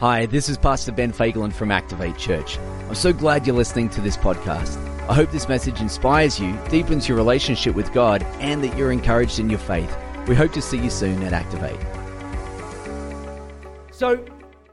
[0.00, 2.56] Hi, this is Pastor Ben Fagelin from Activate Church.
[2.88, 4.78] I'm so glad you're listening to this podcast.
[5.10, 9.38] I hope this message inspires you, deepens your relationship with God, and that you're encouraged
[9.38, 9.94] in your faith.
[10.26, 11.78] We hope to see you soon at Activate.
[13.92, 14.24] So,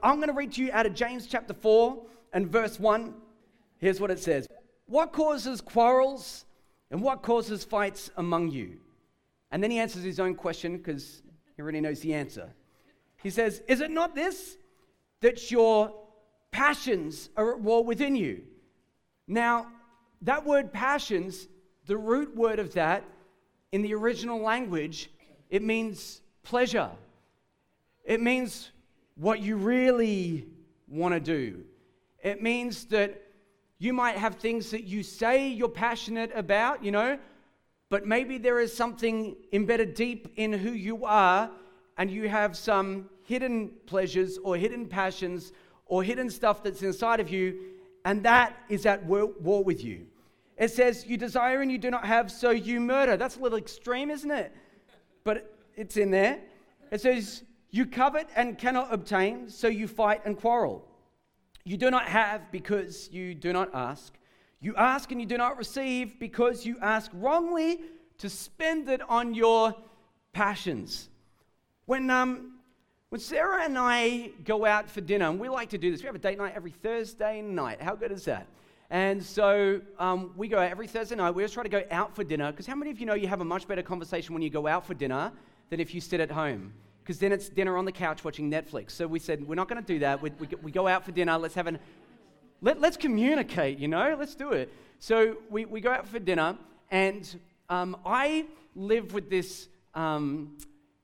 [0.02, 2.02] I'm going to read to you out of James chapter 4
[2.32, 3.12] and verse 1.
[3.76, 4.48] Here's what it says
[4.86, 6.46] What causes quarrels
[6.90, 8.78] and what causes fights among you?
[9.50, 11.20] And then he answers his own question because
[11.54, 12.48] he already knows the answer.
[13.22, 14.56] He says, Is it not this?
[15.20, 15.92] That your
[16.50, 18.42] passions are at war within you.
[19.26, 19.66] Now,
[20.22, 21.48] that word passions,
[21.86, 23.04] the root word of that
[23.72, 25.10] in the original language,
[25.50, 26.90] it means pleasure.
[28.04, 28.70] It means
[29.16, 30.46] what you really
[30.86, 31.64] want to do.
[32.22, 33.22] It means that
[33.78, 37.18] you might have things that you say you're passionate about, you know,
[37.90, 41.50] but maybe there is something embedded deep in who you are,
[41.96, 45.52] and you have some hidden pleasures or hidden passions
[45.84, 47.58] or hidden stuff that's inside of you,
[48.06, 50.06] and that is at war with you.
[50.56, 53.18] It says, You desire and you do not have, so you murder.
[53.18, 54.50] That's a little extreme, isn't it?
[55.24, 56.40] But it's in there.
[56.90, 60.88] It says, You covet and cannot obtain, so you fight and quarrel.
[61.64, 64.14] You do not have because you do not ask.
[64.58, 67.80] You ask and you do not receive because you ask wrongly
[68.16, 69.76] to spend it on your
[70.32, 71.10] passions.
[71.84, 72.57] When um,
[73.10, 76.06] when Sarah and I go out for dinner, and we like to do this, we
[76.06, 77.80] have a date night every Thursday night.
[77.80, 78.46] How good is that?
[78.90, 81.30] And so um, we go out every Thursday night.
[81.30, 83.26] We always try to go out for dinner because how many of you know you
[83.28, 85.32] have a much better conversation when you go out for dinner
[85.70, 86.72] than if you sit at home?
[87.02, 88.90] Because then it's dinner on the couch watching Netflix.
[88.90, 90.20] So we said, we're not going to do that.
[90.20, 91.38] We, we, we, go out for dinner.
[91.38, 91.78] Let's have an,
[92.60, 94.16] let, let's communicate, you know?
[94.18, 94.70] Let's do it.
[94.98, 96.58] So we, we go out for dinner,
[96.90, 98.44] and um, I
[98.74, 99.68] live with this.
[99.94, 100.58] Um,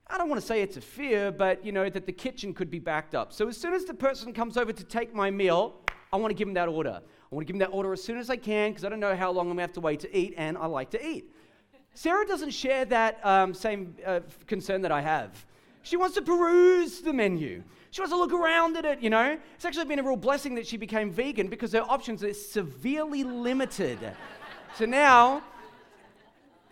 [0.07, 2.69] I don't want to say it's a fear, but you know, that the kitchen could
[2.69, 3.33] be backed up.
[3.33, 5.81] So as soon as the person comes over to take my meal,
[6.13, 7.01] I want to give them that order.
[7.01, 8.99] I want to give them that order as soon as I can because I don't
[8.99, 11.05] know how long I'm going to have to wait to eat, and I like to
[11.05, 11.31] eat.
[11.95, 15.45] Sarah doesn't share that um, same uh, concern that I have.
[15.81, 17.63] She wants to peruse the menu.
[17.91, 19.37] She wants to look around at it, you know.
[19.55, 23.23] It's actually been a real blessing that she became vegan because her options are severely
[23.23, 23.99] limited.
[24.77, 25.43] so now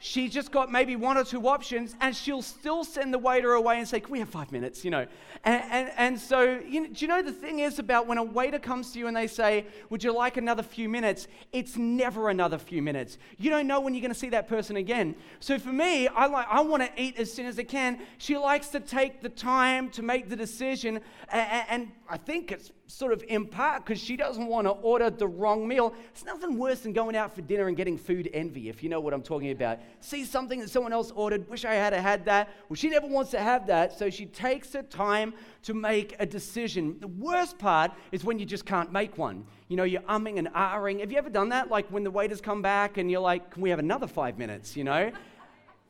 [0.04, 3.80] she's just got maybe one or two options and she'll still send the waiter away
[3.80, 4.84] and say, Can we have five minutes?
[4.84, 5.08] You know.
[5.46, 8.24] And, and, and so, you know, do you know the thing is about when a
[8.24, 11.28] waiter comes to you and they say, Would you like another few minutes?
[11.54, 13.18] It's never another few minutes.
[13.38, 15.16] You don't know when you're going to see that person again.
[15.40, 18.00] So for me, I, like, I want to eat as soon as I can.
[18.18, 21.00] She likes to take the time to make the decision.
[21.30, 25.10] And, and I think it's sort of in part because she doesn't want to order
[25.10, 25.94] the wrong meal.
[26.10, 29.00] It's nothing worse than going out for dinner and getting food envy, if you know
[29.00, 29.80] what I'm talking about.
[30.02, 32.50] See something that someone else ordered, wish I had had that.
[32.70, 35.34] Well, she never wants to have that, so she takes the time
[35.64, 36.98] to make a decision.
[37.00, 39.46] The worst part is when you just can't make one.
[39.70, 41.00] You know, you're umming and ahhing.
[41.00, 41.70] Have you ever done that?
[41.70, 44.76] Like when the waiters come back and you're like, can we have another five minutes,
[44.76, 45.12] you know?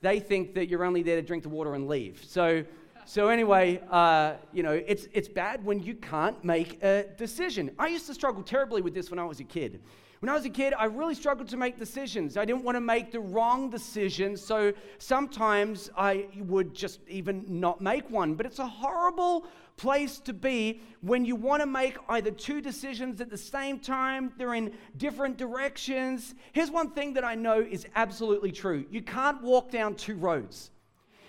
[0.03, 2.23] they think that you're only there to drink the water and leave.
[2.27, 2.65] So,
[3.05, 7.71] so anyway, uh, you know, it's, it's bad when you can't make a decision.
[7.77, 9.81] I used to struggle terribly with this when I was a kid.
[10.23, 12.37] When I was a kid, I really struggled to make decisions.
[12.37, 17.81] I didn't want to make the wrong decision, so sometimes I would just even not
[17.81, 18.35] make one.
[18.35, 23.19] But it's a horrible place to be when you want to make either two decisions
[23.19, 26.35] at the same time, they're in different directions.
[26.53, 30.71] Here's one thing that I know is absolutely true you can't walk down two roads.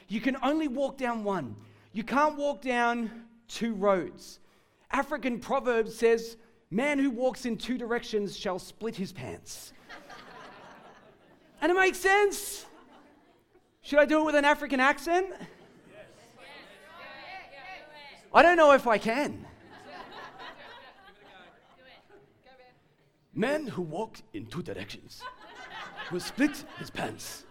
[0.08, 1.56] You can only walk down one.
[1.92, 3.10] You can't walk down
[3.48, 4.40] two roads.
[4.90, 6.36] African proverb says,
[6.70, 9.72] Man who walks in two directions shall split his pants.
[11.60, 12.66] and it makes sense.
[13.82, 15.26] Should I do it with an African accent?
[18.32, 19.46] I don't know if I can.
[23.32, 25.22] Man who walks in two directions
[26.10, 27.44] will split his pants.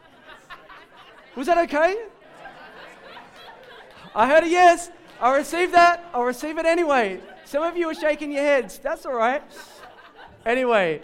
[1.35, 1.95] Was that okay?
[4.15, 4.91] I heard a yes.
[5.19, 6.07] I'll receive that.
[6.13, 7.19] I'll receive it anyway.
[7.45, 8.77] Some of you are shaking your heads.
[8.77, 9.41] That's all right.
[10.45, 11.01] Anyway,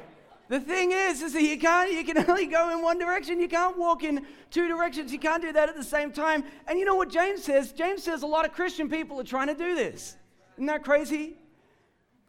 [0.47, 3.39] the thing is, is that you can't, you can only go in one direction.
[3.39, 5.11] You can't walk in two directions.
[5.11, 6.43] You can't do that at the same time.
[6.67, 7.71] And you know what James says?
[7.71, 10.15] James says a lot of Christian people are trying to do this.
[10.55, 11.37] Isn't that crazy?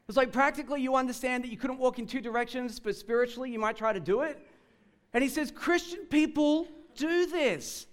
[0.09, 3.59] It's like practically you understand that you couldn't walk in two directions, but spiritually you
[3.59, 4.38] might try to do it.
[5.12, 7.87] And he says, Christian people do this.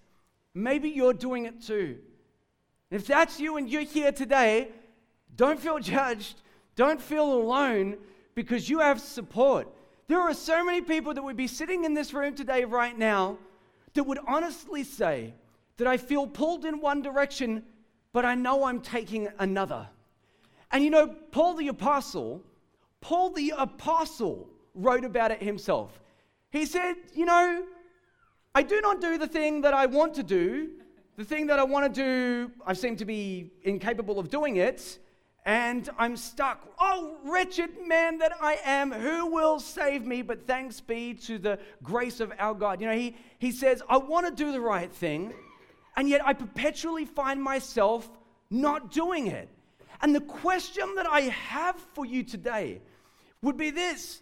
[0.54, 1.98] Maybe you're doing it too.
[2.90, 4.70] If that's you and you're here today,
[5.36, 6.42] don't feel judged.
[6.76, 7.98] Don't feel alone
[8.36, 9.68] because you have support.
[10.08, 13.38] There are so many people that would be sitting in this room today, right now,
[13.94, 15.34] that would honestly say
[15.78, 17.64] that I feel pulled in one direction,
[18.14, 19.88] but I know I'm taking another.
[20.72, 22.44] And you know, Paul the Apostle,
[23.02, 26.00] Paul the Apostle wrote about it himself.
[26.52, 27.66] He said, You know,
[28.56, 30.70] I do not do the thing that I want to do.
[31.18, 35.00] The thing that I want to do, I seem to be incapable of doing it,
[35.48, 36.72] and I'm stuck.
[36.80, 40.22] Oh, wretched man that I am, who will save me?
[40.22, 42.80] But thanks be to the grace of our God.
[42.80, 45.34] You know, he, he says, I want to do the right thing,
[45.96, 48.08] and yet I perpetually find myself
[48.52, 49.50] not doing it.
[50.04, 52.80] And the question that I have for you today
[53.42, 54.22] would be this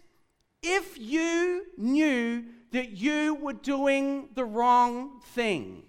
[0.62, 5.82] if you knew that you were doing the wrong thing,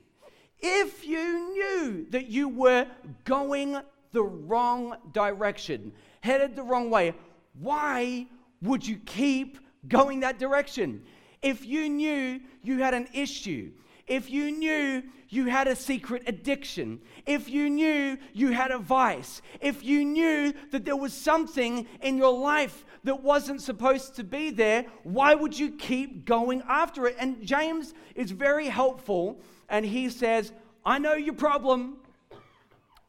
[0.59, 2.87] if you knew that you were
[3.23, 3.77] going
[4.11, 7.13] the wrong direction, headed the wrong way,
[7.59, 8.25] why
[8.61, 11.03] would you keep going that direction?
[11.41, 13.71] If you knew you had an issue,
[14.07, 19.41] if you knew you had a secret addiction, if you knew you had a vice,
[19.59, 24.49] if you knew that there was something in your life that wasn't supposed to be
[24.49, 27.17] there, why would you keep going after it?
[27.19, 30.53] And James is very helpful and he says,
[30.85, 31.97] I know your problem.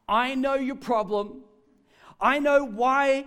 [0.09, 1.43] I know your problem.
[2.21, 3.27] I know why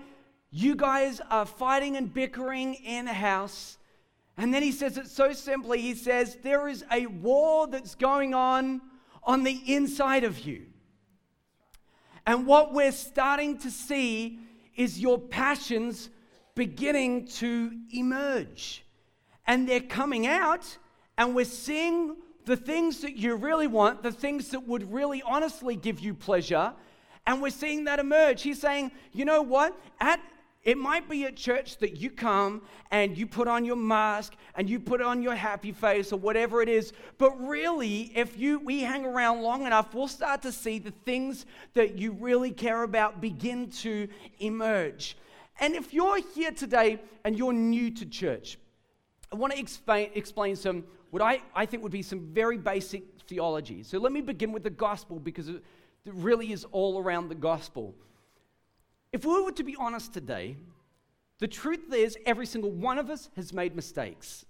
[0.50, 3.78] you guys are fighting and bickering in a house.
[4.42, 5.82] And then he says it so simply.
[5.82, 8.82] He says, There is a war that's going on
[9.24, 10.66] on the inside of you.
[12.26, 14.40] And what we're starting to see
[14.76, 16.10] is your passions
[16.56, 18.84] beginning to emerge.
[19.46, 20.76] And they're coming out,
[21.20, 22.16] and we're seeing
[22.46, 26.74] the things that you really want, the things that would really honestly give you pleasure,
[27.28, 28.42] and we're seeing that emerge.
[28.42, 29.80] He's saying, you know what?
[30.00, 30.20] At
[30.64, 32.62] it might be at church that you come
[32.92, 36.62] and you put on your mask and you put on your happy face or whatever
[36.62, 36.94] it is.
[37.18, 41.46] But really, if you we hang around long enough, we'll start to see the things
[41.74, 44.08] that you really care about begin to
[44.40, 45.18] emerge.
[45.60, 48.60] And if you're here today and you're new to church,
[49.32, 53.04] I want to explain, explain some what I, I think would be some very basic
[53.28, 53.84] theology.
[53.84, 55.62] So let me begin with the gospel because it
[56.06, 57.96] really is all around the gospel.
[59.14, 60.56] If we were to be honest today,
[61.40, 64.46] the truth is every single one of us has made mistakes.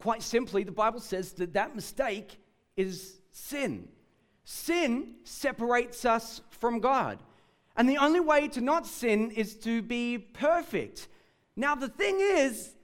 [0.00, 2.40] Quite simply, the Bible says that that mistake
[2.76, 3.88] is sin.
[4.44, 7.18] Sin separates us from God.
[7.76, 11.08] And the only way to not sin is to be perfect.
[11.54, 12.74] Now, the thing is,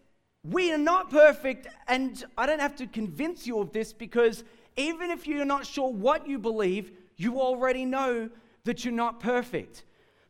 [0.44, 4.44] we are not perfect, and I don't have to convince you of this because
[4.76, 8.28] even if you're not sure what you believe, you already know
[8.64, 9.84] that you're not perfect.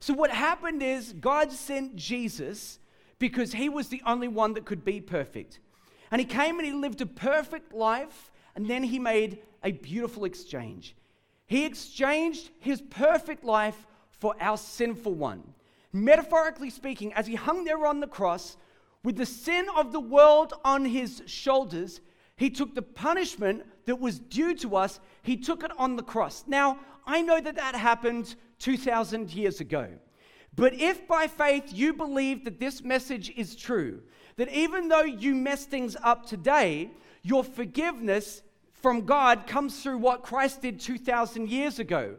[0.05, 2.79] So, what happened is God sent Jesus
[3.19, 5.61] because he was the only one that could be perfect.
[6.11, 10.27] And he came and he lived a perfect life, and then he made a beautiful
[10.27, 10.95] exchange.
[11.47, 15.43] He exchanged his perfect life for our sinful one.
[15.91, 18.59] Metaphorically speaking, as he hung there on the cross
[19.05, 22.03] with the sin of the world on his shoulders,
[22.36, 26.44] he took the punishment that was due to us, he took it on the cross.
[26.46, 29.88] Now, I know that that happened 2,000 years ago.
[30.56, 34.02] But if by faith you believe that this message is true,
[34.36, 36.90] that even though you mess things up today,
[37.22, 38.42] your forgiveness
[38.72, 42.16] from God comes through what Christ did 2,000 years ago.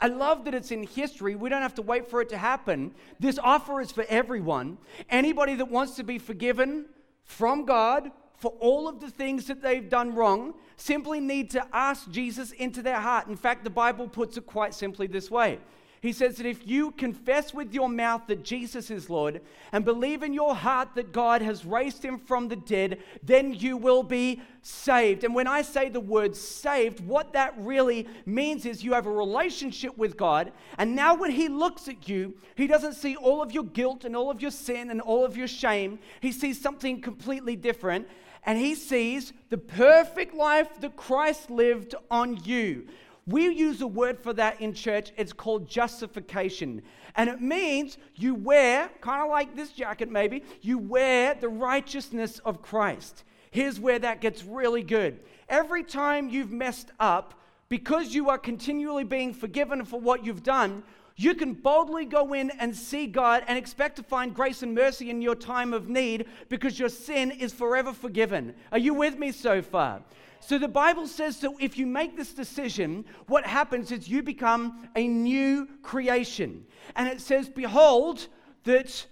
[0.00, 1.34] I love that it's in history.
[1.34, 2.94] We don't have to wait for it to happen.
[3.18, 4.78] This offer is for everyone.
[5.10, 6.86] Anybody that wants to be forgiven
[7.24, 12.10] from God for all of the things that they've done wrong simply need to ask
[12.10, 13.26] Jesus into their heart.
[13.26, 15.58] In fact, the Bible puts it quite simply this way
[16.00, 19.40] he says that if you confess with your mouth that Jesus is Lord
[19.72, 23.76] and believe in your heart that God has raised him from the dead, then you
[23.76, 25.24] will be saved.
[25.24, 29.12] And when I say the word saved, what that really means is you have a
[29.12, 30.52] relationship with God.
[30.78, 34.14] And now when he looks at you, he doesn't see all of your guilt and
[34.14, 35.98] all of your sin and all of your shame.
[36.20, 38.06] He sees something completely different.
[38.44, 42.86] And he sees the perfect life that Christ lived on you
[43.28, 45.12] we use a word for that in church.
[45.18, 46.82] It's called justification.
[47.14, 52.38] And it means you wear, kind of like this jacket maybe, you wear the righteousness
[52.40, 53.24] of Christ.
[53.50, 55.20] Here's where that gets really good.
[55.48, 57.34] Every time you've messed up,
[57.68, 60.82] because you are continually being forgiven for what you've done,
[61.18, 65.10] you can boldly go in and see God and expect to find grace and mercy
[65.10, 68.54] in your time of need because your sin is forever forgiven.
[68.70, 70.00] Are you with me so far?
[70.38, 74.88] So the Bible says that if you make this decision, what happens is you become
[74.94, 76.64] a new creation.
[76.94, 78.28] And it says, Behold,
[78.62, 79.04] that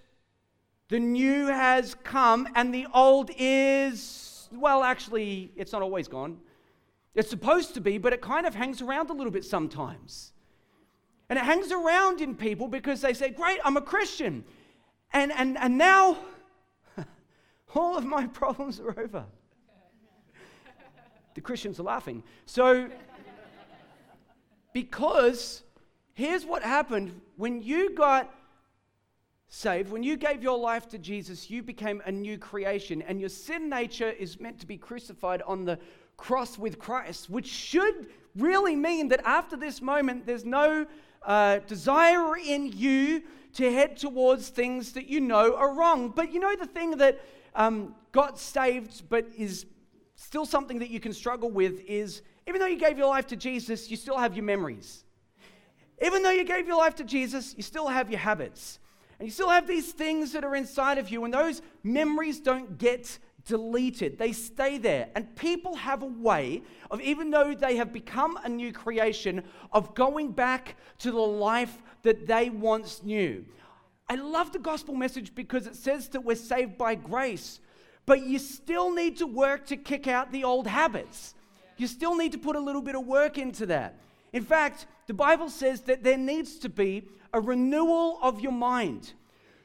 [0.89, 6.39] the new has come and the old is, well, actually, it's not always gone.
[7.17, 10.33] It's supposed to be, but it kind of hangs around a little bit sometimes.
[11.29, 14.45] And it hangs around in people because they say, Great, I'm a Christian.
[15.13, 16.19] And, and, and now
[17.75, 19.25] all of my problems are over.
[21.35, 22.23] the Christians are laughing.
[22.47, 22.89] So,
[24.73, 25.63] because
[26.15, 28.33] here's what happened when you got
[29.49, 33.29] saved, when you gave your life to Jesus, you became a new creation, and your
[33.29, 35.79] sin nature is meant to be crucified on the
[36.17, 40.87] cross with Christ, which should really mean that after this moment, there's no
[41.27, 43.23] uh, desire in you
[43.55, 46.11] to head towards things that you know are wrong.
[46.11, 47.21] But you know the thing that
[47.55, 49.67] um, got saved, but is
[50.15, 53.37] still something that you can struggle with is even though you gave your life to
[53.37, 55.05] Jesus, you still have your memories.
[56.01, 58.79] Even though you gave your life to Jesus, you still have your habits.
[59.19, 62.79] And you still have these things that are inside of you, and those memories don't
[62.79, 64.19] get deleted.
[64.19, 65.09] They stay there.
[65.15, 69.95] And people have a way of, even though they have become a new creation, of
[69.95, 73.45] going back to the life that they once knew.
[74.09, 77.61] I love the gospel message because it says that we're saved by grace,
[78.05, 81.35] but you still need to work to kick out the old habits.
[81.77, 83.99] You still need to put a little bit of work into that.
[84.33, 89.13] In fact, the Bible says that there needs to be a renewal of your mind.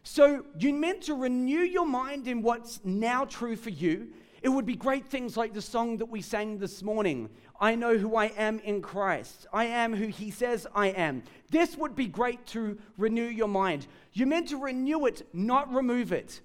[0.04, 4.08] So you're meant to renew your mind in what's now true for you.
[4.42, 7.30] It would be great things like the song that we sang this morning
[7.60, 9.46] I know who I am in Christ.
[9.54, 11.22] I am who He says I am.
[11.52, 13.86] This would be great to renew your mind.
[14.14, 16.42] You're meant to renew it, not remove it.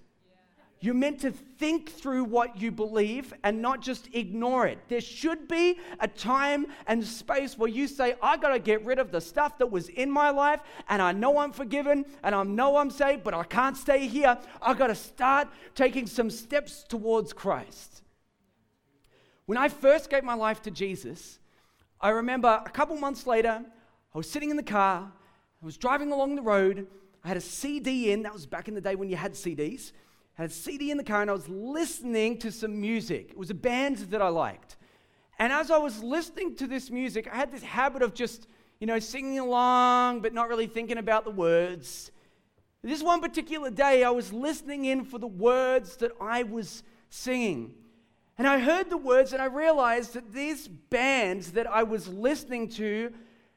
[0.80, 4.78] You're meant to think through what you believe and not just ignore it.
[4.88, 8.98] There should be a time and space where you say, I got to get rid
[8.98, 12.42] of the stuff that was in my life, and I know I'm forgiven, and I
[12.42, 14.36] know I'm saved, but I can't stay here.
[14.60, 18.02] I got to start taking some steps towards Christ.
[19.46, 21.38] When I first gave my life to Jesus,
[22.02, 23.64] I remember a couple months later,
[24.14, 25.10] I was sitting in the car,
[25.62, 26.86] I was driving along the road,
[27.24, 29.92] I had a CD in, that was back in the day when you had CDs
[30.36, 33.30] had a CD in the car and I was listening to some music.
[33.30, 34.76] It was a band that I liked.
[35.38, 38.46] And as I was listening to this music, I had this habit of just,
[38.78, 42.10] you know, singing along but not really thinking about the words.
[42.82, 47.74] This one particular day, I was listening in for the words that I was singing.
[48.38, 52.68] And I heard the words and I realized that these bands that I was listening
[52.70, 53.12] to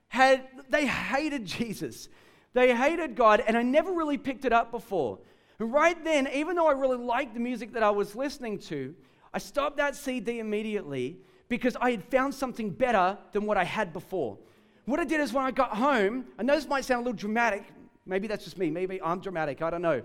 [0.08, 2.08] had, they hated Jesus.
[2.54, 5.20] They hated God, and I never really picked it up before.
[5.60, 8.96] And right then, even though I really liked the music that I was listening to,
[9.34, 11.18] I stopped that CD immediately
[11.50, 14.38] because I had found something better than what I had before.
[14.86, 17.18] What I did is when I got home, I know this might sound a little
[17.18, 17.64] dramatic.
[18.06, 18.72] Maybe that's just me.
[18.72, 19.62] Maybe I'm dramatic.
[19.62, 20.02] I don't know.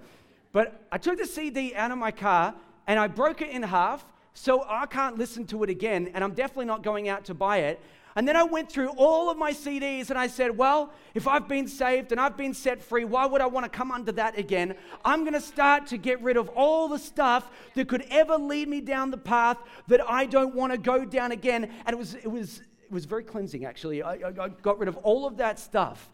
[0.53, 2.55] But I took the CD out of my car
[2.87, 6.11] and I broke it in half so I can't listen to it again.
[6.13, 7.81] And I'm definitely not going out to buy it.
[8.17, 11.49] And then I went through all of my CDs and I said, well, if I've
[11.49, 14.39] been saved and I've been set free, why would I want to come under that
[14.39, 14.77] again?
[15.05, 18.69] I'm going to start to get rid of all the stuff that could ever lead
[18.69, 21.65] me down the path that I don't want to go down again.
[21.87, 24.03] And it was, it was, it was very cleansing, actually.
[24.03, 26.09] I, I got rid of all of that stuff.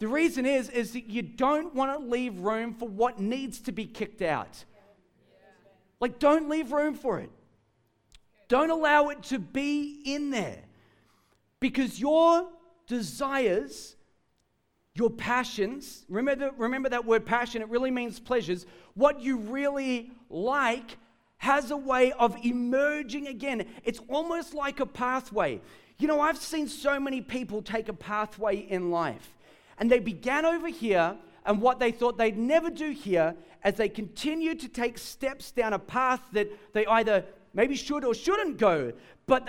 [0.00, 3.72] The reason is, is that you don't want to leave room for what needs to
[3.72, 4.64] be kicked out.
[6.00, 7.30] Like, don't leave room for it.
[8.48, 10.58] Don't allow it to be in there.
[11.64, 12.46] Because your
[12.86, 13.96] desires,
[14.92, 18.66] your passions, remember, remember that word passion, it really means pleasures.
[18.92, 20.98] What you really like
[21.38, 23.64] has a way of emerging again.
[23.82, 25.62] It's almost like a pathway.
[25.96, 29.32] You know, I've seen so many people take a pathway in life,
[29.78, 31.16] and they began over here,
[31.46, 35.72] and what they thought they'd never do here, as they continued to take steps down
[35.72, 38.92] a path that they either maybe should or shouldn't go.
[39.26, 39.48] But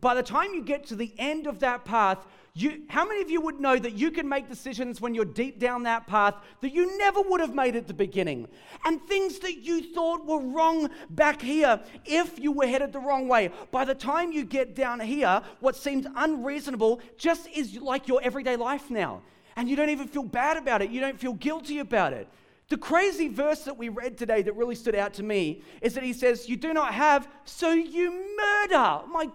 [0.00, 3.30] by the time you get to the end of that path, you, how many of
[3.30, 6.72] you would know that you can make decisions when you're deep down that path that
[6.72, 8.46] you never would have made at the beginning?
[8.84, 13.26] And things that you thought were wrong back here, if you were headed the wrong
[13.26, 18.20] way, by the time you get down here, what seems unreasonable just is like your
[18.22, 19.22] everyday life now.
[19.56, 22.28] And you don't even feel bad about it, you don't feel guilty about it.
[22.72, 26.02] The crazy verse that we read today that really stood out to me is that
[26.02, 29.02] he says, You do not have, so you murder.
[29.08, 29.28] My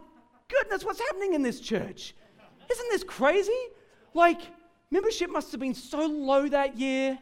[0.47, 2.15] goodness, what's happening in this church?
[2.67, 3.51] Isn't this crazy?
[4.15, 4.41] Like,
[4.89, 7.19] membership must have been so low that year.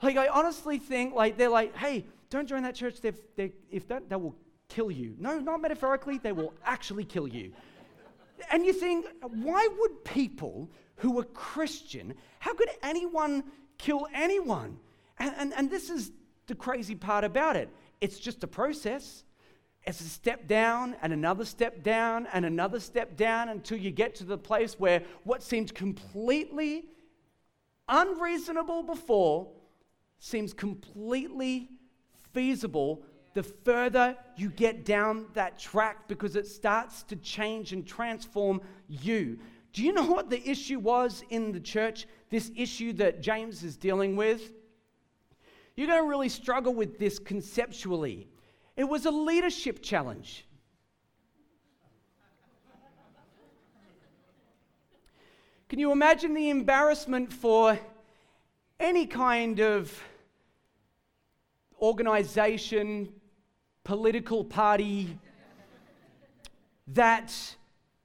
[0.00, 3.02] Like, I honestly think, like, they're like, hey, don't join that church.
[3.02, 4.34] They've, they, if that, they will
[4.70, 5.16] kill you.
[5.18, 7.52] No, not metaphorically, they will actually kill you.
[8.50, 13.44] And you think, why would people who are Christian, how could anyone
[13.76, 14.78] kill anyone?
[15.22, 16.10] And, and, and this is
[16.48, 19.22] the crazy part about it it's just a process.
[19.84, 24.16] It's a step down and another step down and another step down until you get
[24.16, 26.88] to the place where what seemed completely
[27.88, 29.48] unreasonable before
[30.18, 31.68] seems completely
[32.32, 33.02] feasible
[33.34, 39.38] the further you get down that track because it starts to change and transform you.
[39.72, 42.06] Do you know what the issue was in the church?
[42.30, 44.52] This issue that James is dealing with?
[45.76, 48.28] You're going to really struggle with this conceptually.
[48.76, 50.46] It was a leadership challenge.
[55.68, 57.78] Can you imagine the embarrassment for
[58.78, 60.02] any kind of
[61.80, 63.08] organization,
[63.82, 65.18] political party
[66.88, 67.32] that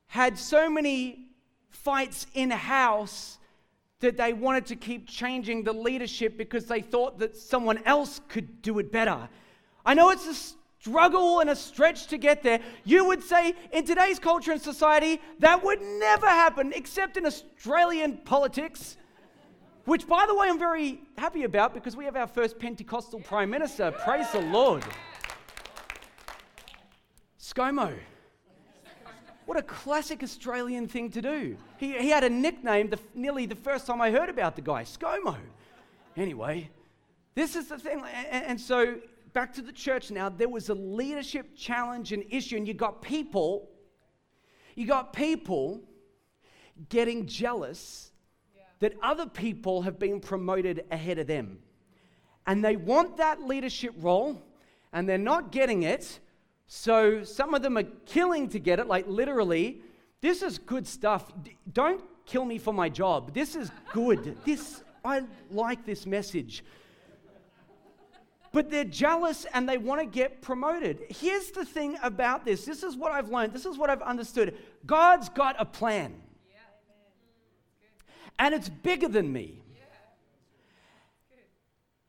[0.07, 1.25] had so many
[1.69, 3.37] fights in house
[3.99, 8.61] that they wanted to keep changing the leadership because they thought that someone else could
[8.61, 9.27] do it better?
[9.85, 12.59] I know it's a struggle and a stretch to get there.
[12.83, 18.17] You would say in today's culture and society, that would never happen except in Australian
[18.17, 18.97] politics.
[19.85, 23.49] Which, by the way, I'm very happy about because we have our first Pentecostal Prime
[23.49, 23.91] Minister.
[23.91, 24.83] Praise the Lord.
[27.39, 27.97] ScoMo.
[29.47, 31.55] What a classic Australian thing to do.
[31.77, 34.83] He, he had a nickname the, nearly the first time I heard about the guy,
[34.83, 35.37] ScoMo.
[36.17, 36.69] Anyway,
[37.33, 38.03] this is the thing.
[38.29, 38.97] And, and so
[39.31, 43.01] back to the church now, there was a leadership challenge and issue, and you got
[43.01, 43.69] people,
[44.75, 45.79] you got people
[46.89, 48.11] getting jealous
[48.53, 48.63] yeah.
[48.79, 51.59] that other people have been promoted ahead of them.
[52.45, 54.41] And they want that leadership role,
[54.91, 56.19] and they're not getting it.
[56.67, 59.81] So some of them are killing to get it, like literally.
[60.21, 61.31] This is good stuff.
[61.71, 63.33] Don't kill me for my job.
[63.33, 64.37] This is good.
[64.45, 66.63] this I like this message
[68.57, 70.99] but they're jealous and they want to get promoted.
[71.09, 74.57] Here's the thing about this this is what I've learned, this is what I've understood.
[74.85, 76.15] God's got a plan,
[78.39, 79.61] and it's bigger than me.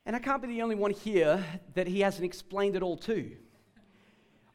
[0.06, 3.30] And I can't be the only one here that he hasn't explained it all to.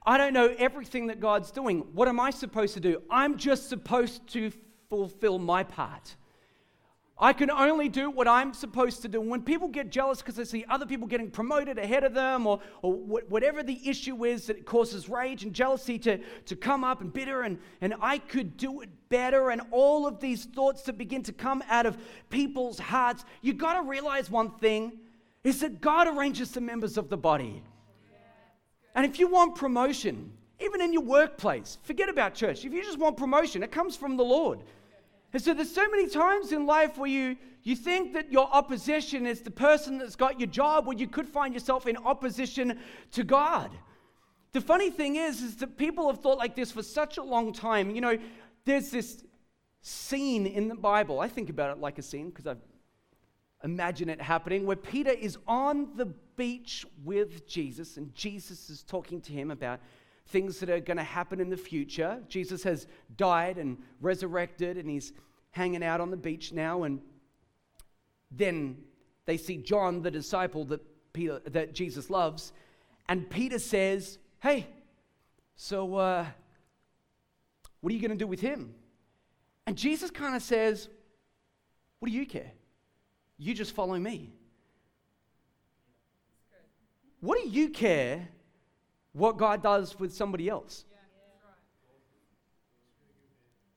[0.06, 1.80] I don't know everything that God's doing.
[1.94, 3.02] What am I supposed to do?
[3.10, 4.52] I'm just supposed to
[4.90, 6.16] fulfill my part.
[7.18, 9.22] I can only do what I'm supposed to do.
[9.22, 12.60] When people get jealous because they see other people getting promoted ahead of them, or,
[12.82, 17.14] or whatever the issue is that causes rage and jealousy to, to come up and
[17.14, 21.22] bitter, and, and I could do it better, and all of these thoughts that begin
[21.24, 21.98] to come out of
[22.30, 25.00] people's hearts, you've got to realize one thing
[25.44, 27.62] is that God arranges the members of the body.
[28.96, 32.64] And if you want promotion, even in your workplace, forget about church.
[32.64, 34.60] If you just want promotion, it comes from the Lord.
[35.34, 39.26] And so there's so many times in life where you, you think that your opposition
[39.26, 42.80] is the person that's got your job, where you could find yourself in opposition
[43.12, 43.72] to God.
[44.52, 47.52] The funny thing is, is that people have thought like this for such a long
[47.52, 47.90] time.
[47.90, 48.18] You know,
[48.66, 49.24] there's this
[49.82, 51.20] scene in the Bible.
[51.20, 52.56] I think about it like a scene because I
[53.64, 59.22] imagine it happening where Peter is on the beach with Jesus, and Jesus is talking
[59.22, 59.80] to him about
[60.28, 62.20] things that are going to happen in the future.
[62.28, 65.14] Jesus has died and resurrected, and he's
[65.52, 66.84] hanging out on the beach now.
[66.84, 67.02] And
[68.32, 68.78] then
[69.26, 70.82] they see John, the disciple that,
[71.14, 72.54] Peter, that Jesus loves,
[73.08, 74.68] and Peter says, Hey,
[75.56, 76.26] so uh,
[77.82, 78.74] what are you going to do with him?
[79.68, 80.90] And Jesus kind of says,
[82.00, 82.52] What do you care?
[83.38, 84.34] You just follow me.
[87.24, 88.28] What do you care
[89.14, 90.84] what God does with somebody else.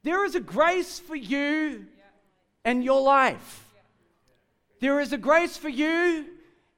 [0.02, 1.86] There is a grace for you
[2.64, 3.64] and your life.
[4.80, 6.26] There is a grace for you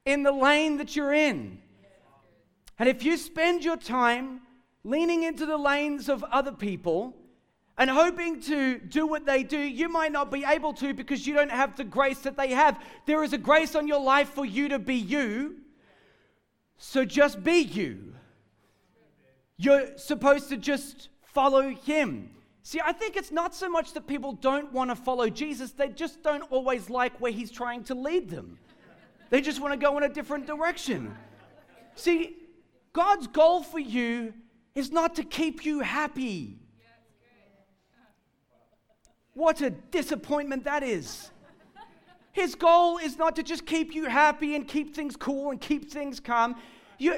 [0.05, 1.59] in the lane that you're in.
[2.77, 4.41] And if you spend your time
[4.83, 7.13] leaning into the lanes of other people
[7.77, 11.33] and hoping to do what they do, you might not be able to because you
[11.33, 12.81] don't have the grace that they have.
[13.05, 15.57] There is a grace on your life for you to be you.
[16.79, 18.13] So just be you.
[19.57, 22.31] You're supposed to just follow him.
[22.63, 25.89] See, I think it's not so much that people don't want to follow Jesus, they
[25.89, 28.57] just don't always like where he's trying to lead them.
[29.29, 31.15] They just want to go in a different direction.
[31.95, 32.37] See,
[32.93, 34.33] God's goal for you
[34.73, 36.59] is not to keep you happy.
[39.33, 41.29] What a disappointment that is.
[42.31, 45.91] His goal is not to just keep you happy and keep things cool and keep
[45.91, 46.55] things calm.
[46.97, 47.17] You,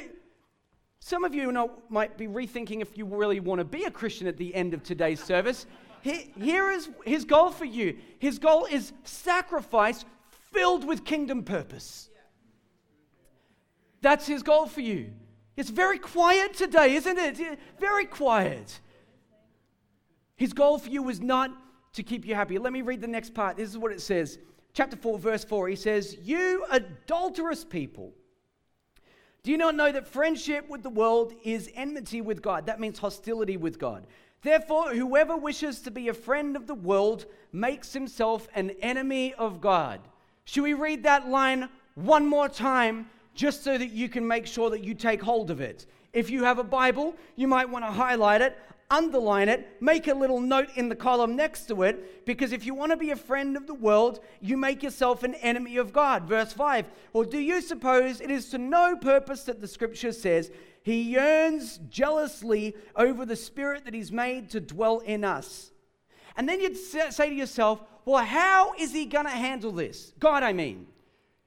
[0.99, 4.27] some of you know, might be rethinking if you really want to be a Christian
[4.27, 5.65] at the end of today's service.
[6.01, 10.03] Here is his goal for you his goal is sacrifice
[10.51, 12.09] filled with kingdom purpose.
[14.01, 15.11] That's his goal for you.
[15.55, 17.59] It's very quiet today, isn't it?
[17.79, 18.79] Very quiet.
[20.35, 21.51] His goal for you was not
[21.93, 22.57] to keep you happy.
[22.57, 23.57] Let me read the next part.
[23.57, 24.39] This is what it says
[24.73, 28.13] chapter 4, verse 4, he says, You adulterous people.
[29.43, 32.67] Do you not know that friendship with the world is enmity with God?
[32.67, 34.05] That means hostility with God.
[34.43, 39.61] Therefore, whoever wishes to be a friend of the world makes himself an enemy of
[39.61, 39.99] God.
[40.45, 44.69] Should we read that line one more time just so that you can make sure
[44.69, 45.85] that you take hold of it?
[46.13, 48.57] If you have a Bible, you might want to highlight it,
[48.91, 52.75] underline it, make a little note in the column next to it, because if you
[52.75, 56.25] want to be a friend of the world, you make yourself an enemy of God.
[56.25, 60.51] Verse 5 Or do you suppose it is to no purpose that the scripture says,
[60.83, 65.71] He yearns jealously over the spirit that He's made to dwell in us?
[66.35, 70.13] And then you'd say to yourself, Well, how is He going to handle this?
[70.19, 70.87] God, I mean.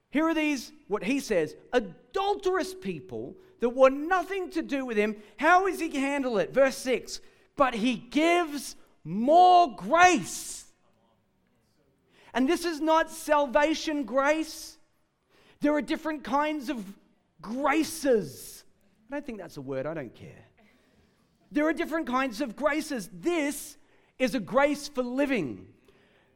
[0.09, 5.15] Here are these, what He says, adulterous people that want nothing to do with him.
[5.37, 6.53] How is he going to handle it?
[6.53, 7.19] Verse 6
[7.55, 10.65] But he gives more grace.
[12.33, 14.77] And this is not salvation grace.
[15.61, 16.83] There are different kinds of
[17.41, 18.63] graces.
[19.09, 20.45] I don't think that's a word, I don't care.
[21.51, 23.09] There are different kinds of graces.
[23.13, 23.77] This
[24.19, 25.67] is a grace for living.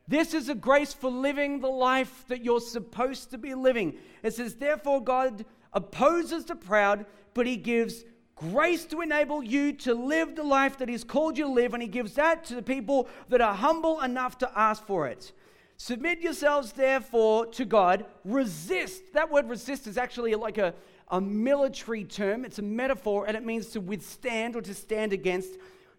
[0.08, 3.96] This is a grace for living the life that you're supposed to be living.
[4.24, 8.04] It says, Therefore, God opposes the proud, but he gives
[8.39, 11.84] grace to enable you to live the life that he's called you to live, and
[11.84, 15.32] he gives that to the people that are humble enough to ask for it.
[15.78, 18.06] Submit yourselves, therefore, to God.
[18.25, 19.13] Resist.
[19.13, 20.73] That word resist is actually like a,
[21.08, 25.52] a military term, it's a metaphor, and it means to withstand or to stand against.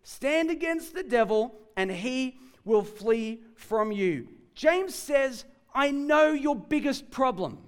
[0.03, 4.29] Stand against the devil, and he will flee from you.
[4.55, 7.59] James says, I know your biggest problem.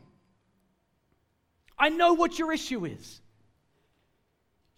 [1.78, 3.21] I know what your issue is.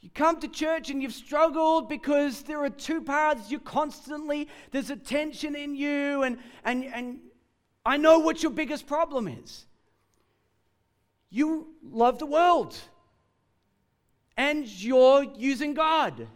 [0.05, 4.91] You come to church and you've struggled because there are two paths you constantly, there's
[4.91, 7.21] a tension in you, and, and, and
[7.87, 9.65] I know what your biggest problem is.
[11.31, 12.77] You love the world,
[14.37, 16.29] and you're using God.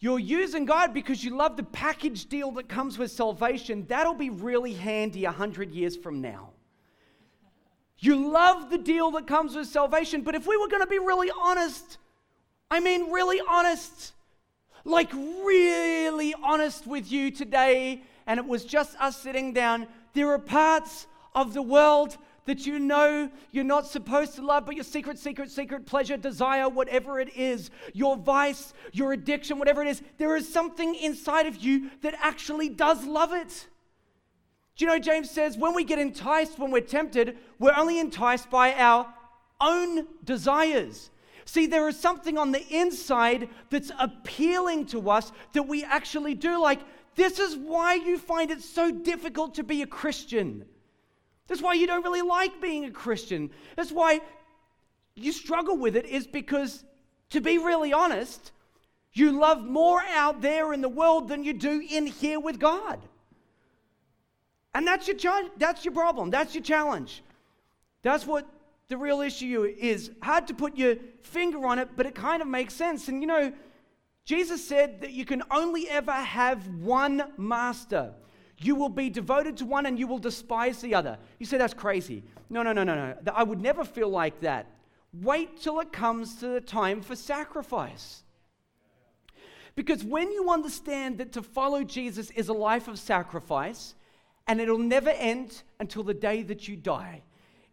[0.00, 3.86] You're using God because you love the package deal that comes with salvation.
[3.86, 6.50] That'll be really handy a hundred years from now.
[8.00, 10.98] You love the deal that comes with salvation, but if we were going to be
[10.98, 11.98] really honest,
[12.70, 14.12] I mean, really honest,
[14.84, 20.38] like really honest with you today, and it was just us sitting down, there are
[20.38, 25.18] parts of the world that you know you're not supposed to love, but your secret,
[25.18, 30.34] secret, secret pleasure, desire, whatever it is, your vice, your addiction, whatever it is, there
[30.36, 33.66] is something inside of you that actually does love it.
[34.78, 38.48] Do you know, James says, when we get enticed, when we're tempted, we're only enticed
[38.48, 39.12] by our
[39.60, 41.10] own desires.
[41.46, 46.60] See, there is something on the inside that's appealing to us that we actually do.
[46.60, 46.78] Like,
[47.16, 50.64] this is why you find it so difficult to be a Christian.
[51.48, 53.50] That's why you don't really like being a Christian.
[53.74, 54.20] That's why
[55.16, 56.84] you struggle with it, is because,
[57.30, 58.52] to be really honest,
[59.12, 63.00] you love more out there in the world than you do in here with God.
[64.78, 65.16] And that's your,
[65.56, 66.30] that's your problem.
[66.30, 67.24] That's your challenge.
[68.02, 68.46] That's what
[68.86, 70.12] the real issue is.
[70.22, 73.08] Hard to put your finger on it, but it kind of makes sense.
[73.08, 73.52] And you know,
[74.24, 78.12] Jesus said that you can only ever have one master.
[78.58, 81.18] You will be devoted to one and you will despise the other.
[81.40, 82.22] You say that's crazy.
[82.48, 83.32] No, no, no, no, no.
[83.34, 84.66] I would never feel like that.
[85.12, 88.22] Wait till it comes to the time for sacrifice.
[89.74, 93.96] Because when you understand that to follow Jesus is a life of sacrifice,
[94.48, 97.22] and it'll never end until the day that you die.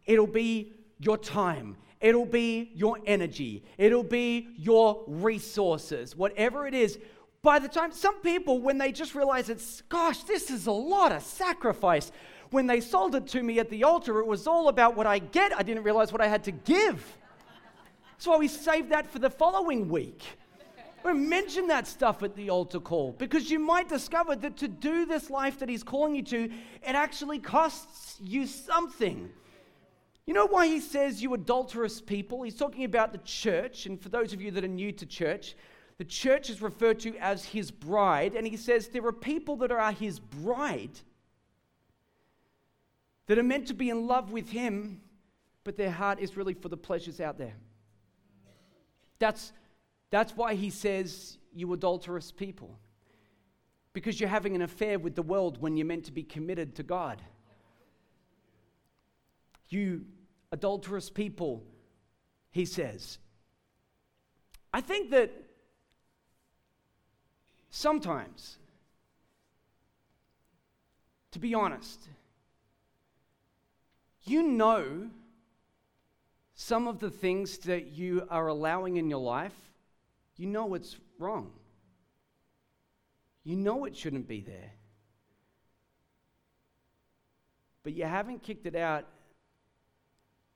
[0.05, 6.99] It'll be your time, it'll be your energy, it'll be your resources, whatever it is.
[7.41, 11.11] By the time some people, when they just realize it's, gosh, this is a lot
[11.11, 12.11] of sacrifice.
[12.51, 15.19] When they sold it to me at the altar, it was all about what I
[15.19, 15.57] get.
[15.57, 17.17] I didn't realize what I had to give.
[18.11, 20.23] That's why we saved that for the following week.
[21.05, 25.05] Don't mention that stuff at the altar call because you might discover that to do
[25.05, 29.29] this life that He's calling you to, it actually costs you something.
[30.25, 32.41] You know why He says you adulterous people?
[32.41, 35.55] He's talking about the church, and for those of you that are new to church,
[35.99, 39.71] the church is referred to as His bride, and He says there are people that
[39.71, 40.97] are His bride
[43.27, 45.01] that are meant to be in love with Him,
[45.63, 47.53] but their heart is really for the pleasures out there.
[49.19, 49.53] That's
[50.09, 52.77] that's why he says, You adulterous people.
[53.93, 56.83] Because you're having an affair with the world when you're meant to be committed to
[56.83, 57.21] God.
[59.69, 60.05] You
[60.51, 61.63] adulterous people,
[62.51, 63.19] he says.
[64.73, 65.31] I think that
[67.69, 68.57] sometimes,
[71.31, 72.09] to be honest,
[74.25, 75.09] you know
[76.55, 79.53] some of the things that you are allowing in your life,
[80.37, 81.51] you know it's wrong.
[83.43, 84.71] You know it shouldn't be there.
[87.83, 89.05] But you haven't kicked it out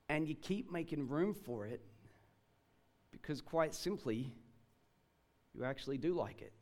[0.08, 1.80] and you keep making room for it
[3.12, 4.32] because, quite simply,
[5.54, 6.52] you actually do like it.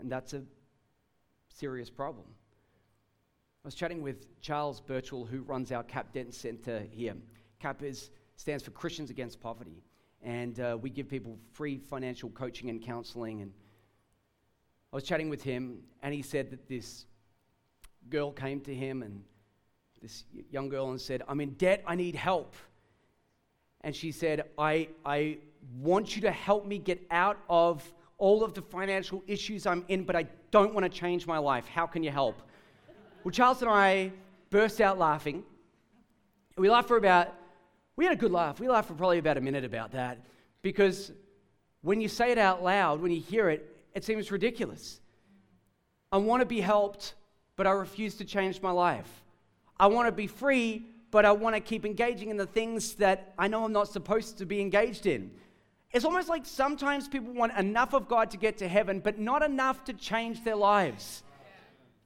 [0.00, 0.42] And that's a
[1.48, 2.26] serious problem.
[3.64, 7.14] I was chatting with Charles Birchall, who runs our CAP Denton Centre here.
[7.60, 9.82] CAP is, stands for Christians Against Poverty,
[10.26, 13.42] and uh, we give people free financial coaching and counseling.
[13.42, 13.52] And
[14.92, 17.06] I was chatting with him, and he said that this
[18.10, 19.22] girl came to him, and
[20.02, 22.56] this young girl, and said, I'm in debt, I need help.
[23.82, 25.38] And she said, I, I
[25.78, 30.02] want you to help me get out of all of the financial issues I'm in,
[30.02, 31.68] but I don't want to change my life.
[31.68, 32.42] How can you help?
[33.22, 34.10] Well, Charles and I
[34.50, 35.44] burst out laughing.
[36.58, 37.32] We laughed for about,
[37.96, 38.60] we had a good laugh.
[38.60, 40.18] We laughed for probably about a minute about that
[40.62, 41.12] because
[41.82, 45.00] when you say it out loud, when you hear it, it seems ridiculous.
[46.12, 47.14] I want to be helped,
[47.56, 49.08] but I refuse to change my life.
[49.78, 53.34] I want to be free, but I want to keep engaging in the things that
[53.38, 55.30] I know I'm not supposed to be engaged in.
[55.92, 59.42] It's almost like sometimes people want enough of God to get to heaven, but not
[59.42, 61.22] enough to change their lives.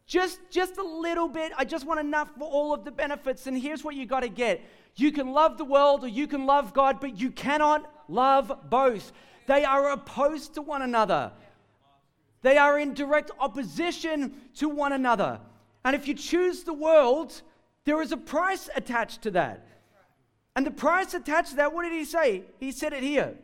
[0.07, 1.53] Just, just a little bit.
[1.57, 3.46] I just want enough for all of the benefits.
[3.46, 4.61] And here's what you got to get
[4.96, 9.12] you can love the world or you can love God, but you cannot love both.
[9.46, 11.33] They are opposed to one another,
[12.42, 15.40] they are in direct opposition to one another.
[15.85, 17.40] And if you choose the world,
[17.85, 19.66] there is a price attached to that.
[20.55, 22.42] And the price attached to that, what did he say?
[22.59, 23.35] He said it here.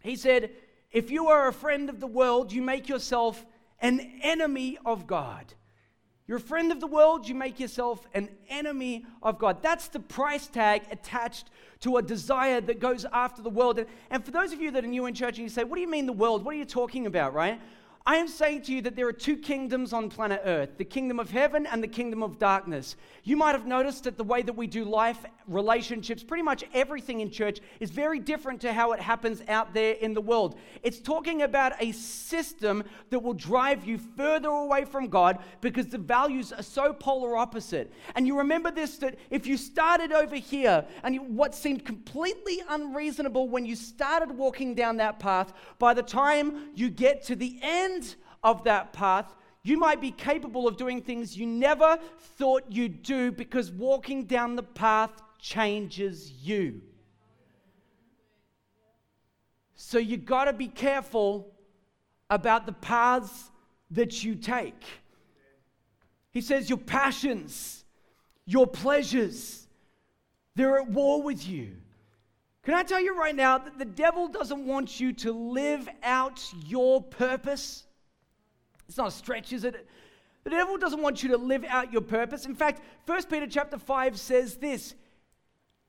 [0.00, 0.50] He said,
[0.90, 3.44] If you are a friend of the world, you make yourself
[3.80, 5.54] an enemy of God.
[6.28, 9.62] You're a friend of the world, you make yourself an enemy of God.
[9.62, 11.48] That's the price tag attached
[11.80, 13.82] to a desire that goes after the world.
[14.10, 15.80] And, for those of you that are new in church and you say, What do
[15.80, 16.44] you mean the world?
[16.44, 17.58] What are you talking about, right?
[18.08, 21.20] I am saying to you that there are two kingdoms on planet Earth the kingdom
[21.20, 22.96] of heaven and the kingdom of darkness.
[23.22, 27.20] You might have noticed that the way that we do life, relationships, pretty much everything
[27.20, 30.58] in church is very different to how it happens out there in the world.
[30.82, 35.98] It's talking about a system that will drive you further away from God because the
[35.98, 37.92] values are so polar opposite.
[38.14, 43.50] And you remember this that if you started over here and what seemed completely unreasonable
[43.50, 47.97] when you started walking down that path, by the time you get to the end,
[47.98, 51.98] end of that path, you might be capable of doing things you never
[52.38, 56.80] thought you'd do because walking down the path changes you.
[59.74, 61.52] So you got to be careful
[62.30, 63.50] about the paths
[63.90, 64.82] that you take.
[66.30, 67.84] He says, Your passions,
[68.44, 69.66] your pleasures,
[70.56, 71.76] they're at war with you.
[72.64, 76.44] Can I tell you right now that the devil doesn't want you to live out
[76.66, 77.84] your purpose?
[78.88, 79.86] It's not a stretch, is it?
[80.44, 82.46] The devil doesn't want you to live out your purpose.
[82.46, 84.94] In fact, 1 Peter chapter 5 says this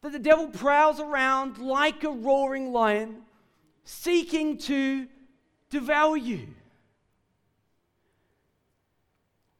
[0.01, 3.17] that the devil prowls around like a roaring lion,
[3.83, 5.07] seeking to
[5.69, 6.47] devour you.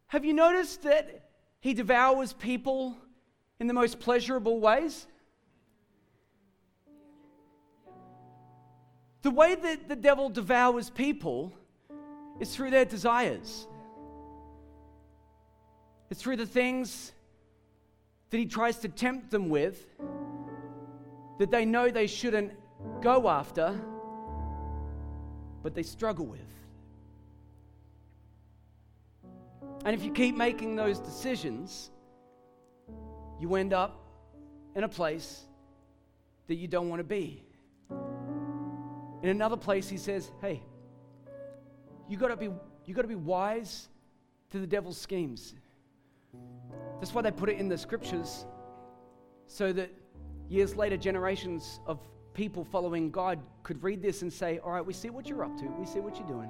[0.08, 2.98] Have you noticed that he devours people
[3.60, 5.08] in the most pleasurable ways?
[9.22, 11.54] The way that the devil devours people
[12.40, 13.68] is through their desires.
[16.10, 17.12] It's through the things
[18.30, 19.86] that he tries to tempt them with
[21.40, 22.54] that they know they shouldn't
[23.02, 23.80] go after,
[25.64, 26.40] but they struggle with.
[29.86, 31.92] And if you keep making those decisions,
[33.40, 34.06] you end up
[34.76, 35.46] in a place
[36.48, 37.44] that you don't want to be.
[39.22, 40.62] In another place, he says, Hey,
[42.10, 42.50] you gotta be
[42.86, 43.88] you gotta be wise
[44.52, 45.54] to the devil's schemes.
[47.00, 48.46] That's why they put it in the scriptures,
[49.48, 49.90] so that
[50.50, 52.00] years later, generations of
[52.34, 55.58] people following God could read this and say, All right, we see what you're up
[55.60, 56.50] to, we see what you're doing.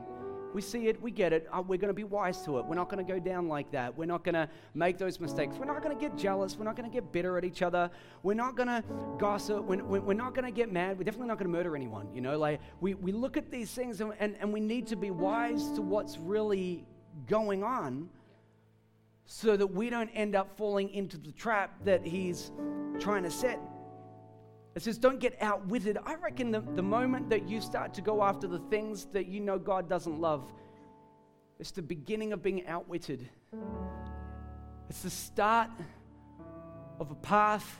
[0.53, 1.47] We see it, we get it.
[1.51, 2.65] Uh, we're going to be wise to it.
[2.65, 3.95] We're not going to go down like that.
[3.95, 5.55] We're not going to make those mistakes.
[5.57, 6.57] We're not going to get jealous.
[6.57, 7.91] We're not going to get bitter at each other.
[8.23, 8.83] We're not going to
[9.19, 9.63] gossip.
[9.63, 10.97] We're, we're not going to get mad.
[10.97, 12.07] We're definitely not going to murder anyone.
[12.13, 14.95] You know, like we, we look at these things and, and, and we need to
[14.95, 16.85] be wise to what's really
[17.27, 18.09] going on
[19.25, 22.51] so that we don't end up falling into the trap that he's
[22.99, 23.59] trying to set.
[24.79, 25.97] It says, don't get outwitted.
[26.05, 29.41] I reckon the, the moment that you start to go after the things that you
[29.41, 30.53] know God doesn't love,
[31.59, 33.27] it's the beginning of being outwitted.
[34.89, 35.69] It's the start
[36.97, 37.77] of a path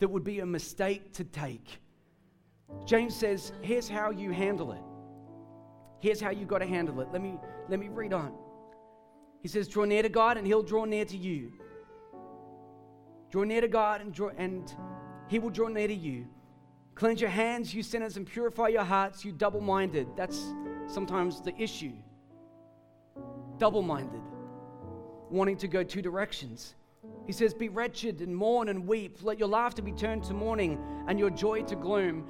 [0.00, 1.78] that would be a mistake to take.
[2.84, 4.82] James says, here's how you handle it.
[6.00, 7.10] Here's how you got to handle it.
[7.12, 8.34] Let me, let me read on.
[9.40, 11.52] He says, Draw near to God, and He'll draw near to you.
[13.30, 14.74] Draw near to God, and, draw, and
[15.28, 16.26] He will draw near to you.
[16.94, 20.08] Cleanse your hands, you sinners, and purify your hearts, you double minded.
[20.16, 20.52] That's
[20.88, 21.92] sometimes the issue.
[23.58, 24.22] Double minded,
[25.30, 26.74] wanting to go two directions.
[27.26, 29.18] He says, Be wretched and mourn and weep.
[29.22, 32.26] Let your laughter be turned to mourning and your joy to gloom.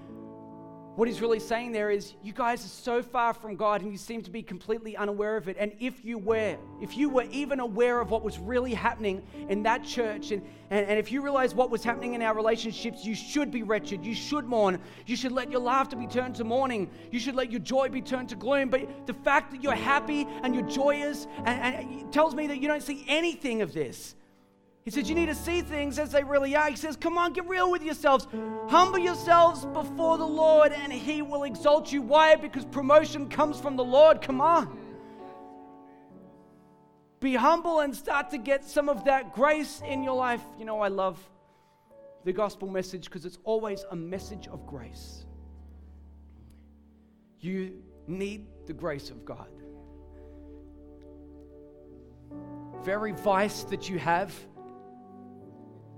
[0.98, 3.96] What he's really saying there is, you guys are so far from God and you
[3.96, 5.56] seem to be completely unaware of it.
[5.56, 9.62] And if you were, if you were even aware of what was really happening in
[9.62, 13.14] that church, and, and, and if you realize what was happening in our relationships, you
[13.14, 14.04] should be wretched.
[14.04, 14.80] You should mourn.
[15.06, 16.90] You should let your laughter be turned to mourning.
[17.12, 18.68] You should let your joy be turned to gloom.
[18.68, 22.66] But the fact that you're happy and you're joyous and, and tells me that you
[22.66, 24.16] don't see anything of this.
[24.88, 26.70] He says, You need to see things as they really are.
[26.70, 28.26] He says, Come on, get real with yourselves.
[28.70, 32.00] Humble yourselves before the Lord, and He will exalt you.
[32.00, 32.36] Why?
[32.36, 34.22] Because promotion comes from the Lord.
[34.22, 34.78] Come on.
[37.20, 40.40] Be humble and start to get some of that grace in your life.
[40.58, 41.18] You know, I love
[42.24, 45.26] the gospel message because it's always a message of grace.
[47.40, 49.50] You need the grace of God.
[52.82, 54.32] Very vice that you have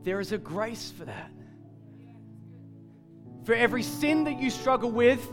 [0.02, 1.30] there is a grace for that.
[3.44, 5.26] For every sin that you struggle with,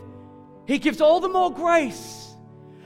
[0.66, 2.34] He gives all the more grace.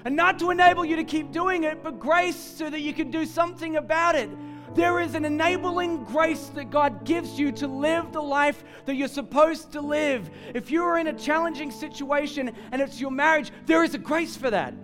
[0.05, 3.11] And not to enable you to keep doing it, but grace so that you can
[3.11, 4.29] do something about it.
[4.75, 9.07] There is an enabling grace that God gives you to live the life that you're
[9.07, 10.31] supposed to live.
[10.55, 14.37] If you are in a challenging situation and it's your marriage, there is a grace
[14.37, 14.75] for that.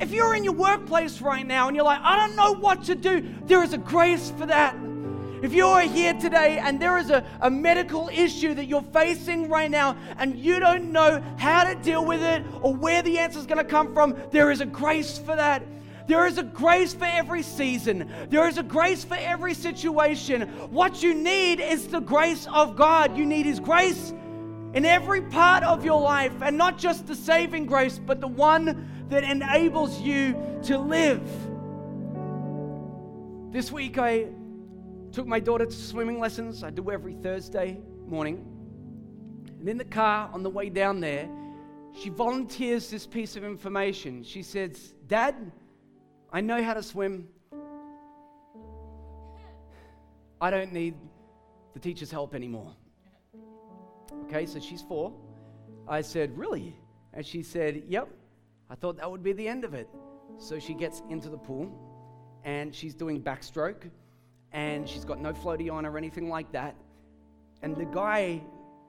[0.00, 2.94] If you're in your workplace right now and you're like, I don't know what to
[2.94, 4.76] do, there is a grace for that.
[5.44, 9.50] If you are here today and there is a, a medical issue that you're facing
[9.50, 13.40] right now and you don't know how to deal with it or where the answer
[13.40, 15.62] is going to come from, there is a grace for that.
[16.06, 18.10] There is a grace for every season.
[18.30, 20.48] There is a grace for every situation.
[20.70, 23.14] What you need is the grace of God.
[23.14, 24.14] You need His grace
[24.72, 29.06] in every part of your life, and not just the saving grace, but the one
[29.10, 31.22] that enables you to live.
[33.52, 34.28] This week, I
[35.14, 36.64] Took my daughter to swimming lessons.
[36.64, 38.44] I do every Thursday morning.
[39.60, 41.28] And in the car on the way down there,
[41.92, 44.24] she volunteers this piece of information.
[44.24, 45.52] She says, Dad,
[46.32, 47.28] I know how to swim.
[50.40, 50.96] I don't need
[51.74, 52.74] the teacher's help anymore.
[54.24, 55.12] Okay, so she's four.
[55.86, 56.74] I said, Really?
[57.12, 58.08] And she said, Yep.
[58.68, 59.88] I thought that would be the end of it.
[60.38, 61.70] So she gets into the pool
[62.42, 63.88] and she's doing backstroke
[64.54, 66.76] and she's got no floaty on or anything like that.
[67.62, 68.40] And the guy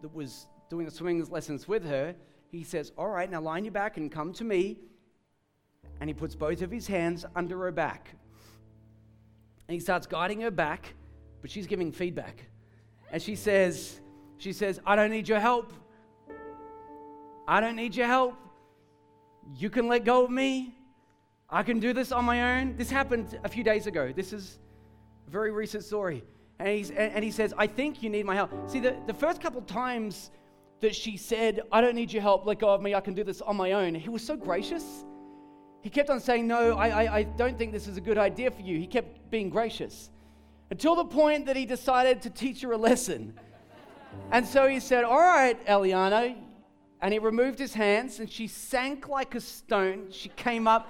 [0.01, 2.15] that was doing the swimming lessons with her,
[2.51, 4.78] he says, All right, now line your back and come to me.
[5.99, 8.10] And he puts both of his hands under her back.
[9.67, 10.93] And he starts guiding her back,
[11.41, 12.45] but she's giving feedback.
[13.12, 13.99] And she says,
[14.38, 15.73] she says, I don't need your help.
[17.47, 18.36] I don't need your help.
[19.58, 20.75] You can let go of me.
[21.49, 22.75] I can do this on my own.
[22.78, 24.12] This happened a few days ago.
[24.15, 24.60] This is
[25.29, 26.23] very recent story.
[26.59, 28.51] And, he's, and he says, I think you need my help.
[28.69, 30.31] See, the, the first couple times
[30.81, 33.23] that she said, I don't need your help, let go of me, I can do
[33.23, 35.05] this on my own, he was so gracious.
[35.81, 38.49] He kept on saying, No, I, I, I don't think this is a good idea
[38.49, 38.79] for you.
[38.79, 40.09] He kept being gracious
[40.71, 43.35] until the point that he decided to teach her a lesson.
[44.31, 46.38] And so he said, All right, Eliana.
[47.01, 50.07] And he removed his hands, and she sank like a stone.
[50.09, 50.89] She came up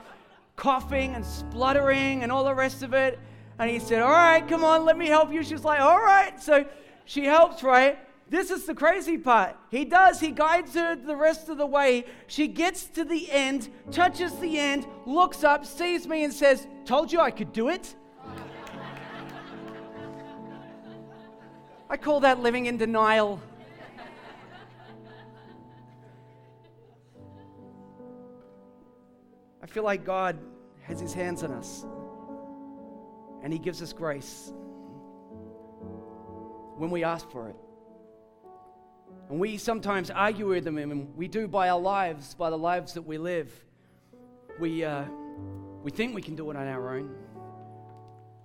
[0.55, 3.19] coughing and spluttering and all the rest of it.
[3.57, 5.43] And he said, All right, come on, let me help you.
[5.43, 6.41] She's like, All right.
[6.41, 6.65] So
[7.05, 7.99] she helps, right?
[8.27, 9.55] This is the crazy part.
[9.69, 12.05] He does, he guides her the rest of the way.
[12.27, 17.11] She gets to the end, touches the end, looks up, sees me, and says, Told
[17.11, 17.95] you I could do it.
[21.87, 23.39] I call that living in denial.
[29.61, 30.39] I feel like God
[30.81, 31.85] has his hands on us
[33.45, 34.51] and He gives us grace
[36.77, 37.55] when we ask for it.
[39.29, 42.93] And we sometimes argue with Him, and we do by our lives, by the lives
[42.95, 43.53] that we live.
[44.59, 45.03] We, uh,
[45.83, 47.15] we think we can do it on our own.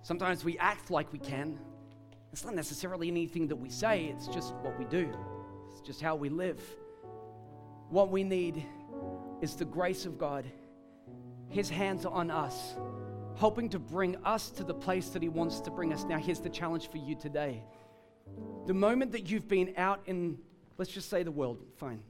[0.03, 1.59] Sometimes we act like we can.
[2.31, 5.11] It's not necessarily anything that we say, it's just what we do,
[5.71, 6.61] it's just how we live.
[7.89, 8.63] What we need
[9.41, 10.45] is the grace of God,
[11.49, 12.75] His hands are on us
[13.35, 16.03] hoping to bring us to the place that He wants to bring us.
[16.03, 17.63] Now, here's the challenge for you today
[18.67, 20.37] The moment that you've been out in,
[20.77, 22.01] let's just say the world, fine.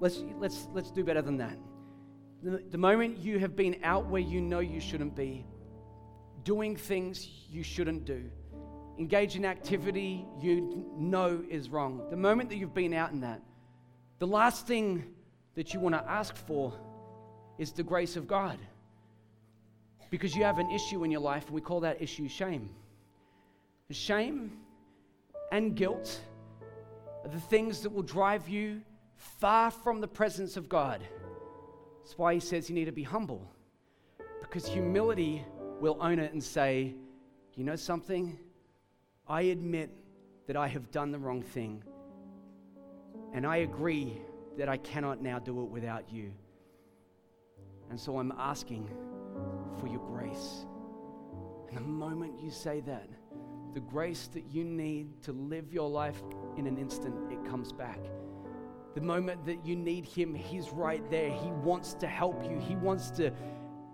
[0.00, 1.56] Let's, let's, let's do better than that.
[2.42, 5.44] The, the moment you have been out where you know you shouldn't be,
[6.44, 8.30] doing things you shouldn't do,
[8.98, 13.42] engage in activity you know is wrong, the moment that you've been out in that,
[14.18, 15.04] the last thing
[15.54, 16.72] that you want to ask for
[17.58, 18.58] is the grace of God.
[20.10, 22.70] Because you have an issue in your life, and we call that issue shame.
[23.90, 24.52] Shame
[25.52, 26.20] and guilt
[27.24, 28.82] are the things that will drive you
[29.16, 31.02] far from the presence of God.
[32.02, 33.50] That's why he says you need to be humble.
[34.40, 35.44] Because humility
[35.80, 36.94] will own it and say,
[37.54, 38.38] You know something?
[39.26, 39.90] I admit
[40.46, 41.82] that I have done the wrong thing.
[43.34, 44.20] And I agree
[44.56, 46.32] that I cannot now do it without you.
[47.90, 48.90] And so I'm asking
[49.78, 50.66] for your grace.
[51.68, 53.08] And the moment you say that,
[53.74, 56.22] the grace that you need to live your life
[56.56, 58.00] in an instant, it comes back.
[58.94, 61.30] The moment that you need him, he's right there.
[61.30, 62.58] He wants to help you.
[62.58, 63.32] He wants to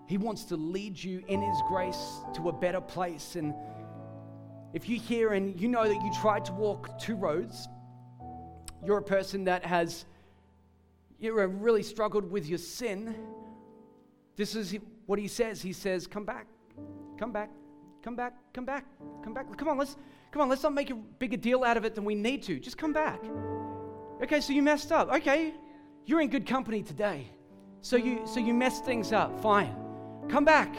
[0.07, 3.55] he wants to lead you in his grace to a better place and
[4.75, 7.69] if you hear and you know that you tried to walk two roads,
[8.85, 10.05] you're a person that has
[11.21, 13.15] you know, uh, really struggled with your sin.
[14.37, 15.63] This is what he says.
[15.63, 16.47] He says, "Come back,
[17.19, 17.51] come back,
[18.03, 18.85] come back, come back,
[19.23, 19.57] come back.
[19.57, 19.97] Come on, let's
[20.31, 20.49] come on.
[20.49, 22.59] Let's not make a bigger deal out of it than we need to.
[22.59, 23.21] Just come back."
[24.23, 25.13] Okay, so you messed up.
[25.13, 25.55] Okay,
[26.07, 27.31] you're in good company today.
[27.81, 29.41] So you so you messed things up.
[29.41, 29.75] Fine.
[30.29, 30.75] Come back.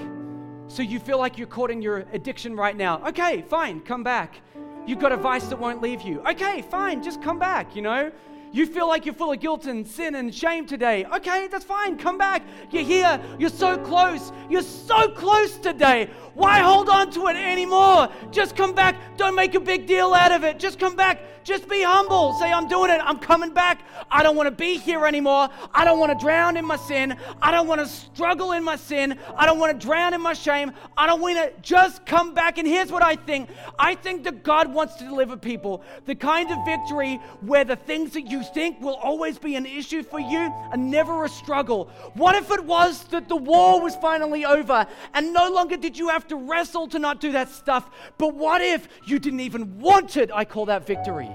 [0.67, 3.01] So you feel like you're caught in your addiction right now.
[3.07, 4.41] Okay, fine, come back.
[4.87, 6.21] You've got a vice that won't leave you.
[6.21, 8.11] Okay, fine, just come back, you know?
[8.51, 11.05] You feel like you're full of guilt and sin and shame today.
[11.05, 11.97] Okay, that's fine.
[11.97, 12.43] Come back.
[12.71, 13.19] You're here.
[13.37, 14.31] You're so close.
[14.49, 16.09] You're so close today.
[16.35, 18.09] Why hold on to it anymore?
[18.31, 18.95] Just come back.
[19.17, 20.59] Don't make a big deal out of it.
[20.59, 21.21] Just come back.
[21.45, 22.33] Just be humble.
[22.39, 22.99] Say, I'm doing it.
[23.03, 23.81] I'm coming back.
[24.09, 25.47] I don't want to be here anymore.
[25.73, 27.15] I don't want to drown in my sin.
[27.39, 29.19] I don't want to struggle in my sin.
[29.37, 30.71] I don't want to drown in my shame.
[30.97, 32.57] I don't want to just come back.
[32.57, 36.49] And here's what I think I think that God wants to deliver people the kind
[36.51, 40.53] of victory where the things that you think will always be an issue for you
[40.71, 41.85] and never a struggle.
[42.13, 46.09] What if it was that the war was finally over and no longer did you
[46.09, 47.89] have to wrestle to not do that stuff.
[48.17, 50.31] But what if you didn't even want it?
[50.33, 51.29] I call that victory.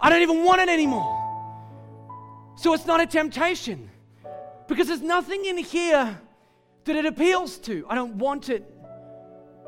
[0.00, 1.16] I don't even want it anymore.
[2.56, 3.90] So it's not a temptation
[4.66, 6.20] because there's nothing in here
[6.84, 7.86] that it appeals to.
[7.88, 8.64] I don't want it.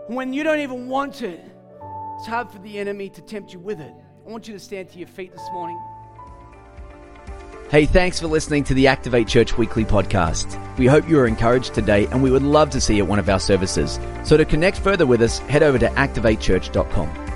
[0.09, 1.41] When you don't even want it,
[2.19, 3.93] it's hard for the enemy to tempt you with it.
[4.27, 5.81] I want you to stand to your feet this morning.
[7.71, 10.59] Hey, thanks for listening to the Activate Church Weekly podcast.
[10.77, 13.19] We hope you are encouraged today and we would love to see you at one
[13.19, 13.99] of our services.
[14.25, 17.32] So to connect further with us, head over to activatechurch.com.